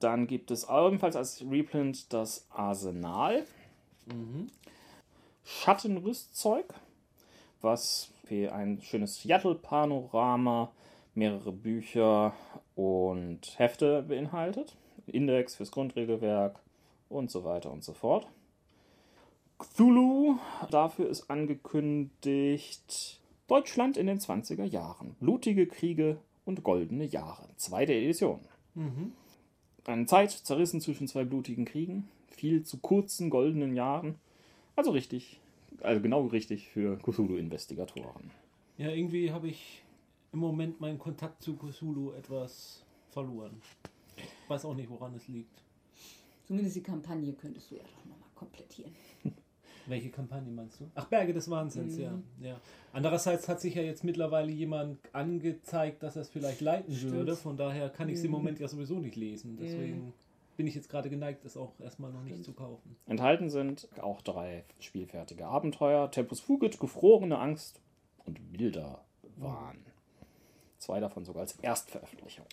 [0.01, 3.45] Dann gibt es ebenfalls als Reprint das Arsenal.
[5.45, 6.75] Schattenrüstzeug,
[7.61, 10.73] was für ein schönes Seattle-Panorama,
[11.15, 12.35] mehrere Bücher
[12.75, 14.77] und Hefte beinhaltet.
[15.07, 16.59] Index fürs Grundregelwerk
[17.09, 18.27] und so weiter und so fort.
[19.59, 20.37] Cthulhu,
[20.71, 25.15] dafür ist angekündigt Deutschland in den 20er Jahren.
[25.21, 27.49] Blutige Kriege und goldene Jahre.
[27.57, 28.41] Zweite Edition.
[29.87, 32.09] Eine Zeit zerrissen zwischen zwei blutigen Kriegen.
[32.29, 34.17] Viel zu kurzen goldenen Jahren.
[34.77, 35.41] Also richtig,
[35.83, 38.31] also genau richtig für Cthulhu-Investigatoren.
[38.79, 39.83] Ja, irgendwie habe ich
[40.33, 43.61] im Moment meinen Kontakt zu Cthulhu etwas verloren.
[44.49, 45.63] Weiß auch nicht, woran es liegt.
[46.47, 48.93] Zumindest die Kampagne könntest du ja doch nochmal komplettieren.
[49.87, 50.91] Welche Kampagne meinst du?
[50.95, 52.11] Ach, Berge des Wahnsinns, ja.
[52.13, 52.23] Mhm.
[52.41, 52.61] ja.
[52.93, 57.13] Andererseits hat sich ja jetzt mittlerweile jemand angezeigt, dass er es vielleicht leiten Stimmt.
[57.13, 57.37] würde.
[57.37, 58.37] Von daher kann ich es im Mhm.
[58.39, 59.57] Moment ja sowieso nicht lesen.
[59.61, 60.13] Deswegen
[60.57, 62.97] bin ich jetzt gerade geneigt, es auch erstmal noch nicht zu kaufen.
[63.07, 67.81] Enthalten sind auch drei spielfertige Abenteuer: Tempus Fugit, Gefrorene Angst
[68.25, 69.05] und Wilder
[69.37, 69.79] Wahn.
[70.79, 72.47] Zwei davon sogar als Erstveröffentlichung.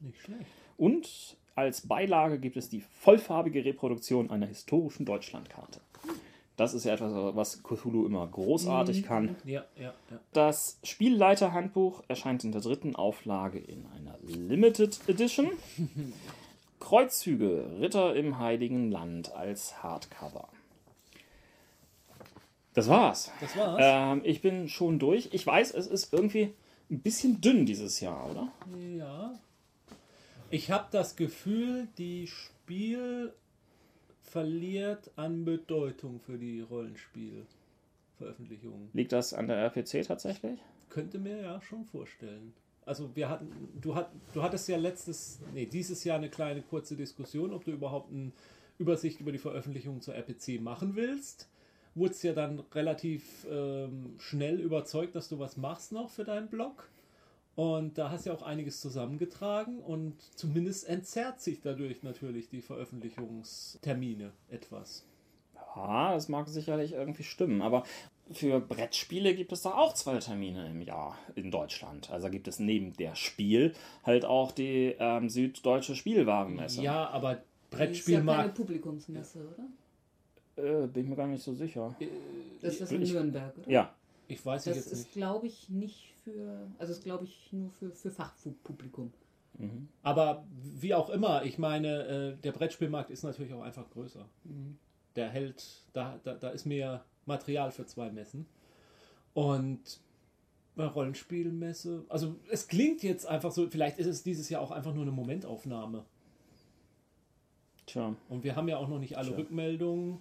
[0.00, 0.46] Nicht schlecht.
[0.76, 5.80] Und als Beilage gibt es die vollfarbige Reproduktion einer historischen Deutschlandkarte.
[6.56, 9.36] Das ist ja etwas, was Cthulhu immer großartig kann.
[9.44, 10.20] Ja, ja, ja.
[10.32, 15.50] Das Spielleiterhandbuch erscheint in der dritten Auflage in einer Limited Edition.
[16.86, 20.48] Kreuzzüge, Ritter im Heiligen Land als Hardcover.
[22.74, 23.32] Das war's.
[23.40, 23.80] Das war's.
[23.82, 25.30] Ähm, ich bin schon durch.
[25.32, 26.54] Ich weiß, es ist irgendwie
[26.88, 28.52] ein bisschen dünn dieses Jahr, oder?
[28.96, 29.36] Ja.
[30.50, 33.32] Ich habe das Gefühl, die Spiel
[34.22, 38.90] verliert an Bedeutung für die Rollenspielveröffentlichungen.
[38.92, 40.60] Liegt das an der RPC tatsächlich?
[40.88, 42.54] Könnte mir ja schon vorstellen.
[42.86, 46.96] Also wir hatten, du, hat, du hattest ja letztes, nee, dieses Jahr eine kleine kurze
[46.96, 48.30] Diskussion, ob du überhaupt eine
[48.78, 51.48] Übersicht über die Veröffentlichungen zur RPC machen willst.
[51.96, 56.88] Wurdest ja dann relativ ähm, schnell überzeugt, dass du was machst noch für deinen Blog.
[57.56, 62.60] Und da hast du ja auch einiges zusammengetragen und zumindest entzerrt sich dadurch natürlich die
[62.60, 65.06] Veröffentlichungstermine etwas.
[65.74, 67.84] Ja, das mag sicherlich irgendwie stimmen, aber
[68.32, 72.10] für Brettspiele gibt es da auch zwei Termine im Jahr in Deutschland.
[72.10, 73.72] Also gibt es neben der Spiel
[74.04, 76.82] halt auch die ähm, Süddeutsche Spielwarenmesse.
[76.82, 78.54] Ja, aber Das ist ja keine Brettspielmarkt.
[78.54, 79.64] Publikumsmesse, oder?
[80.84, 81.94] Äh, bin ich mir gar nicht so sicher.
[82.60, 83.70] Das ist das Ich- in Nürnberg, oder?
[83.70, 83.94] Ja,
[84.28, 85.12] Ich weiß Das jetzt ist, nicht.
[85.12, 89.12] glaube ich, nicht für, also ist, glaube ich, nur für, für Fachpublikum.
[90.02, 90.44] Aber
[90.80, 94.26] wie auch immer, ich meine, äh, der Brettspielmarkt ist natürlich auch einfach größer.
[95.14, 98.46] Der hält, da, da, da ist mehr Material für zwei Messen.
[99.34, 100.00] Und
[100.76, 104.94] bei Rollenspielmesse, also es klingt jetzt einfach so, vielleicht ist es dieses Jahr auch einfach
[104.94, 106.04] nur eine Momentaufnahme.
[107.86, 108.14] tja.
[108.28, 109.38] Und wir haben ja auch noch nicht alle Tja.
[109.38, 110.18] Rückmeldungen.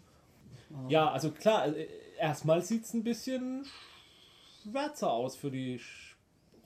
[0.87, 1.87] Ja, also klar, äh,
[2.19, 3.65] erstmal sieht es ein bisschen
[4.63, 5.79] schwärzer aus für die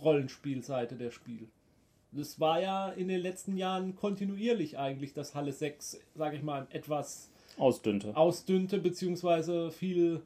[0.01, 1.49] Rollenspielseite der Spiel.
[2.11, 6.67] Das war ja in den letzten Jahren kontinuierlich eigentlich, dass Halle 6, sage ich mal,
[6.71, 8.15] etwas Ausdünnte.
[8.15, 10.21] ausdünnte, beziehungsweise viel,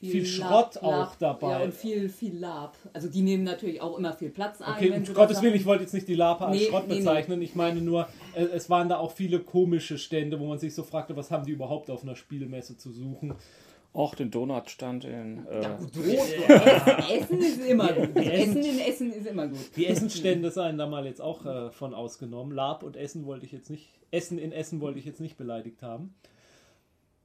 [0.00, 1.50] viel Schrott auch dabei.
[1.50, 2.76] Ja, und viel, viel Lab.
[2.92, 4.72] Also die nehmen natürlich auch immer viel Platz ein.
[4.74, 6.98] Okay, um Gottes Willen, ich wollte jetzt nicht die Lapa als Nee, Schrott nee, nee.
[7.00, 7.40] bezeichnen.
[7.42, 10.82] Ich meine nur, äh, es waren da auch viele komische Stände, wo man sich so
[10.82, 13.34] fragte, was haben die überhaupt auf einer Spielmesse zu suchen.
[13.94, 15.46] Auch den Donutstand in.
[15.48, 15.90] Äh, Ja, gut,
[17.10, 18.16] Essen, ist immer gut.
[18.16, 19.76] Die Essen- in Essen ist immer gut.
[19.76, 22.52] Die Essensstände seien da mal jetzt auch äh, von ausgenommen.
[22.54, 25.82] Lab und Essen wollte ich jetzt nicht, Essen in Essen wollte ich jetzt nicht beleidigt
[25.82, 26.14] haben.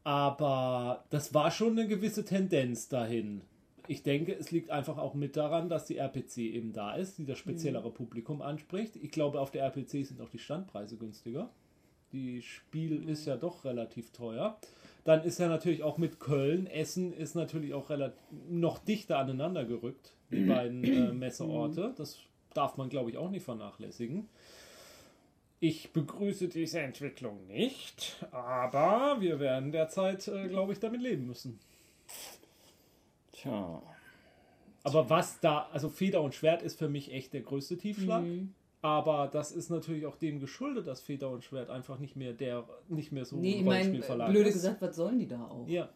[0.07, 3.41] Aber das war schon eine gewisse Tendenz dahin.
[3.89, 7.25] Ich denke, es liegt einfach auch mit daran, dass die RPC eben da ist, die
[7.25, 8.95] das speziellere Publikum anspricht.
[8.95, 11.49] Ich glaube, auf der RPC sind auch die Standpreise günstiger.
[12.13, 14.57] Die Spiel ist ja doch relativ teuer.
[15.03, 18.17] Dann ist er natürlich auch mit Köln, Essen ist natürlich auch relativ
[18.49, 21.93] noch dichter aneinander gerückt, die beiden äh, Messeorte.
[21.97, 22.17] Das
[22.53, 24.29] darf man, glaube ich, auch nicht vernachlässigen.
[25.59, 31.59] Ich begrüße diese Entwicklung nicht, aber wir werden derzeit, äh, glaube ich, damit leben müssen.
[33.31, 33.81] Tja.
[34.83, 38.23] Aber was da, also Feder und Schwert ist für mich echt der größte Tiefschlag.
[38.23, 38.53] Mhm.
[38.81, 42.63] Aber das ist natürlich auch dem geschuldet, dass Feder und Schwert einfach nicht mehr der,
[42.87, 45.67] nicht mehr so Nee, ein ich meine, Rollenspielverlag blöde gesagt, was sollen die da auch?
[45.67, 45.89] Ja.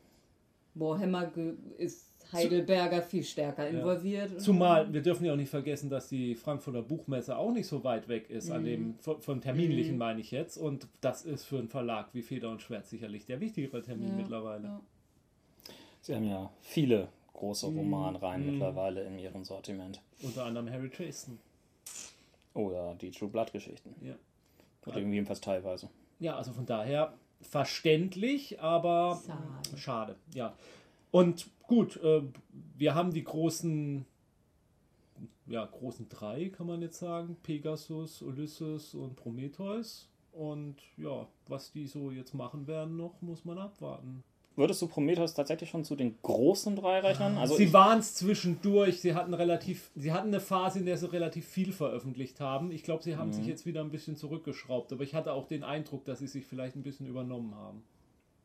[0.74, 1.32] Warhammer
[1.78, 4.40] ist Heidelberger viel stärker involviert.
[4.40, 8.08] Zumal wir dürfen ja auch nicht vergessen, dass die Frankfurter Buchmesse auch nicht so weit
[8.08, 10.58] weg ist, an dem von, von terminlichen meine ich jetzt.
[10.58, 14.16] Und das ist für einen Verlag wie Feder und Schwert sicherlich der wichtigere Termin Ja,
[14.16, 14.64] mittlerweile.
[14.64, 14.82] ja.
[16.02, 20.02] Sie haben ja viele große Romanreihen mittlerweile in ihrem Sortiment.
[20.24, 21.38] Unter anderem Harry Dresden.
[22.54, 23.94] Oder die True Blood Geschichten.
[24.02, 24.16] Ja.
[24.86, 25.90] Oder irgendwie jedenfalls teilweise.
[26.20, 29.78] Ja, also von daher verständlich, aber Schade.
[29.78, 30.16] schade.
[30.34, 30.56] Ja.
[31.12, 32.24] Und gut, äh,
[32.78, 34.06] wir haben die großen,
[35.48, 37.38] ja, großen drei, kann man jetzt sagen.
[37.44, 40.08] Pegasus, Ulysses und Prometheus.
[40.32, 44.24] Und ja, was die so jetzt machen werden noch, muss man abwarten.
[44.58, 47.38] Würdest du Prometheus tatsächlich schon zu den großen drei rechnen?
[47.38, 51.12] Also sie waren es zwischendurch, sie hatten relativ, sie hatten eine Phase, in der sie
[51.12, 52.70] relativ viel veröffentlicht haben.
[52.72, 53.34] Ich glaube, sie haben Mhm.
[53.34, 56.46] sich jetzt wieder ein bisschen zurückgeschraubt, aber ich hatte auch den Eindruck, dass sie sich
[56.46, 57.84] vielleicht ein bisschen übernommen haben.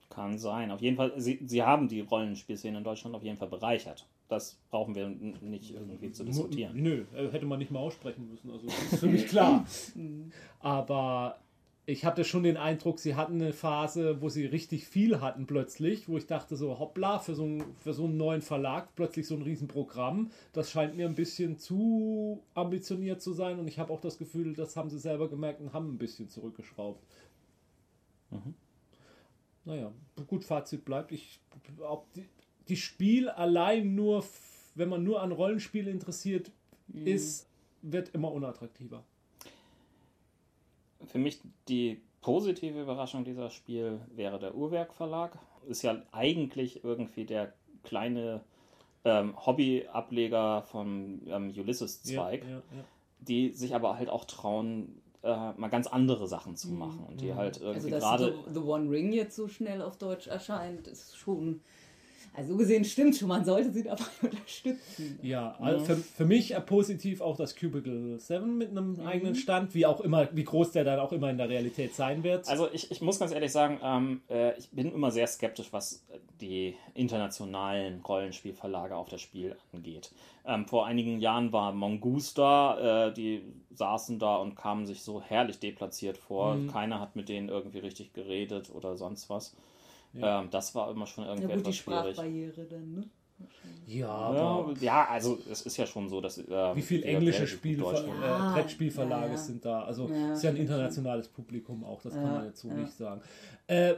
[0.09, 0.71] kann sein.
[0.71, 4.07] Auf jeden Fall, sie, sie haben die Rollenspielszene in Deutschland auf jeden Fall bereichert.
[4.29, 6.81] Das brauchen wir nicht irgendwie zu diskutieren.
[6.81, 8.49] Nö, äh, hätte man nicht mal aussprechen müssen.
[8.53, 9.67] Also das ist für mich klar.
[10.61, 11.39] Aber
[11.89, 16.09] ich hatte schon den Eindruck, sie hatten eine Phase, wo sie richtig viel hatten plötzlich,
[16.09, 19.37] wo ich dachte so, hoppla, für so, einen, für so einen neuen Verlag plötzlich so
[19.37, 20.33] ein Riesenprogramm.
[20.53, 24.53] Das scheint mir ein bisschen zu ambitioniert zu sein und ich habe auch das Gefühl,
[24.55, 27.05] das haben sie selber gemerkt und haben ein bisschen zurückgeschraubt.
[29.65, 29.93] Naja,
[30.27, 31.13] gut, Fazit bleibt.
[31.13, 31.39] Ich,
[31.79, 32.29] ob die,
[32.67, 34.25] die Spiel allein nur,
[34.75, 36.51] wenn man nur an Rollenspiele interessiert
[37.05, 37.49] ist,
[37.83, 39.05] wird immer unattraktiver.
[41.07, 45.39] Für mich die positive Überraschung dieser Spiel wäre der Uhrwerk Verlag.
[45.69, 47.53] Ist ja eigentlich irgendwie der
[47.85, 48.41] kleine
[49.05, 52.85] ähm, Hobby-Ableger vom ähm, Ulysses-Zweig, Ja, ja, ja.
[53.21, 57.35] die sich aber halt auch trauen, äh, mal ganz andere Sachen zu machen und die
[57.35, 58.35] halt Also, irgendwie dass gerade.
[58.47, 61.61] The, The One Ring jetzt so schnell auf Deutsch erscheint, ist schon.
[62.35, 65.19] Also, so gesehen stimmt schon, man sollte sie dabei unterstützen.
[65.23, 69.87] Ja, also für, für mich positiv auch das Cubicle 7 mit einem eigenen Stand, wie
[69.87, 72.49] auch immer, wie groß der dann auch immer in der Realität sein wird.
[72.49, 76.05] Also ich, ich muss ganz ehrlich sagen, ähm, äh, ich bin immer sehr skeptisch, was
[76.41, 80.11] die internationalen Rollenspielverlage auf das Spiel angeht.
[80.45, 83.43] Ähm, vor einigen Jahren war Mongoose da, äh, die
[83.75, 86.57] saßen da und kamen sich so herrlich deplatziert vor.
[86.73, 89.55] Keiner hat mit denen irgendwie richtig geredet oder sonst was.
[90.23, 92.01] Ähm, das war immer schon irgendwie Ja, gut, die etwas schwierig.
[92.15, 93.05] Sprachbarriere dann, ne?
[93.87, 96.39] ja, Ja, aber ja, also es ist ja schon so, dass.
[96.39, 97.85] ähm, wie viele englische Spiel, äh.
[98.23, 99.37] Ja, Brettspielverlage ja, ja.
[99.37, 99.83] sind da?
[99.85, 102.75] Also Ja, ist ja ein internationales Publikum auch, das kann Ja, man jetzt so ja.
[102.75, 103.21] nicht sagen.
[103.67, 103.95] Äh,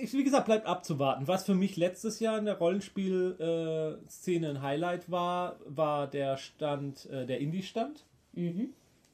[0.00, 1.28] ich, wie gesagt, bleibt abzuwarten.
[1.28, 7.26] Was für mich letztes Jahr in der Rollenspiel-Szene ein Highlight war, war der Stand, äh,
[7.26, 8.04] der Indie-Stand.
[8.32, 8.70] Mhm.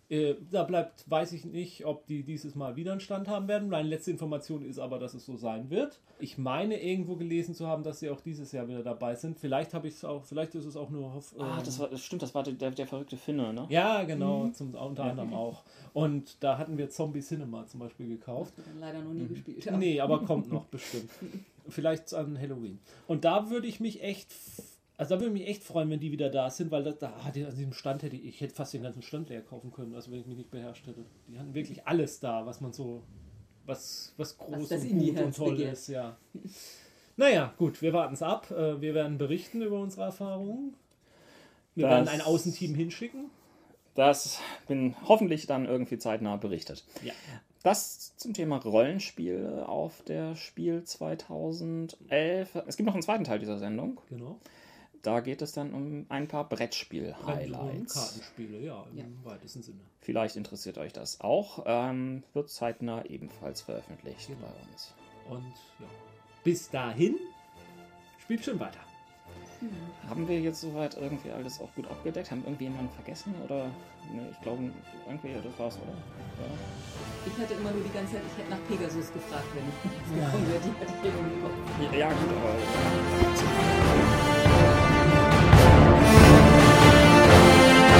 [0.08, 3.68] Äh, da bleibt, weiß ich nicht, ob die dieses Mal wieder einen Stand haben werden.
[3.68, 6.00] Meine letzte Information ist aber, dass es so sein wird.
[6.20, 9.38] Ich meine irgendwo gelesen zu haben, dass sie auch dieses Jahr wieder dabei sind.
[9.38, 11.34] Vielleicht habe ich es auch, vielleicht ist es auch nur auf.
[11.38, 13.66] Ah, ähm, das, war, das stimmt, das war der, der verrückte Finne, ne?
[13.68, 15.64] ja, genau, zum, unter anderem auch.
[15.92, 18.54] Und da hatten wir Zombie Cinema zum Beispiel gekauft.
[18.78, 19.78] Leider noch nie gespielt haben.
[19.78, 21.10] Nee, aber kommt noch bestimmt.
[21.68, 22.78] Vielleicht an Halloween.
[23.08, 24.32] Und da würde ich mich echt,
[24.98, 27.46] also da würde ich mich echt freuen, wenn die wieder da sind, weil da, hatte
[27.46, 30.10] an diesem Stand hätte ich, ich hätte fast den ganzen Stand leer kaufen können, also
[30.10, 31.04] wenn ich mich nicht beherrscht hätte.
[31.28, 33.02] Die hatten wirklich alles da, was man so,
[33.66, 35.72] was, was groß das und gut und toll begehrt.
[35.74, 36.16] ist, ja.
[37.16, 38.50] Naja, gut, wir warten es ab.
[38.50, 40.74] Äh, Wir werden berichten über unsere Erfahrungen.
[41.74, 43.30] Wir Das- werden ein Außenteam hinschicken.
[43.94, 46.84] Das bin hoffentlich dann irgendwie zeitnah berichtet.
[47.02, 47.14] Ja.
[47.62, 52.54] Das zum Thema Rollenspiel auf der Spiel 2011.
[52.66, 54.00] Es gibt noch einen zweiten Teil dieser Sendung.
[54.10, 54.38] Genau.
[55.06, 57.94] Da geht es dann um ein paar Brettspiel-Highlights.
[57.94, 59.04] Kartenspiele, ja, im Ja.
[59.22, 59.78] weitesten Sinne.
[60.00, 61.62] Vielleicht interessiert euch das auch.
[61.64, 64.40] Ähm, wird zeitnah ebenfalls veröffentlicht Genau.
[64.40, 64.94] bei uns.
[65.30, 65.44] Und
[65.78, 65.86] ja,
[66.42, 67.14] bis dahin,
[68.18, 68.80] spielt schön weiter.
[70.08, 72.32] Haben wir jetzt soweit irgendwie alles auch gut abgedeckt?
[72.32, 73.32] Haben irgendwie jemanden vergessen?
[73.44, 73.66] Oder
[74.12, 74.72] ne, ich glaube,
[75.06, 75.92] irgendwie, das war's, oder?
[75.92, 76.50] Ja.
[77.26, 79.74] Ich hatte immer nur die ganze Zeit, ich hätte nach Pegasus gefragt, wenn ich
[80.24, 80.60] gekommen wäre.
[80.60, 80.92] Die hatte
[81.92, 81.92] ich.
[81.92, 82.56] Ja, ja, gut, aber.